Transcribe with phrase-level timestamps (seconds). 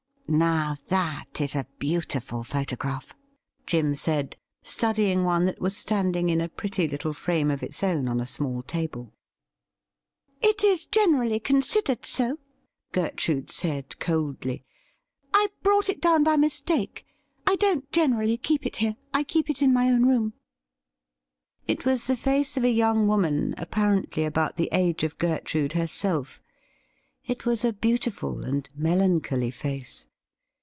[0.41, 3.13] 'Now, that is a beautiful photograph,'
[3.65, 7.83] Jim said, study ing one that was standing in a pretty little frame of its
[7.83, 9.11] own on a small table.
[10.41, 12.39] 'It is generally considered so,'
[12.93, 14.63] Gtertrude said coldly.'
[15.33, 17.05] I brought it down by mistake;
[17.45, 20.31] I don't generally keep it here; I keep it in my own room.'
[21.67, 26.41] It was the face of a young woman apparently about the age of Gertrude herself.
[27.25, 30.07] It was a beautiful and melan choly face.